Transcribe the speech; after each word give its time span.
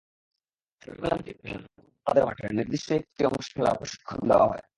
ছোটবেলা 0.81 1.15
থেকে 1.17 1.33
পেশাদার 1.41 1.69
ফুটবলারদের 1.75 2.25
মাঠের 2.25 2.51
নির্দিষ্ট 2.53 2.89
একটি 2.91 3.21
অংশে 3.25 3.51
খেলার 3.55 3.75
প্রশিক্ষণই 3.77 4.27
দেওয়া 4.27 4.47
হয়। 4.47 4.63